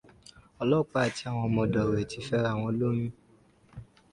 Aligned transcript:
Ọlọ́pàá 0.61 1.05
àti 1.09 1.23
ọmọ 1.45 1.59
ọ̀dọ̀ 1.65 1.85
rẹ̀ 1.95 2.07
ti 2.11 2.17
fẹ́ra 2.27 2.51
wọn 2.61 2.75
lóyún. 2.79 3.09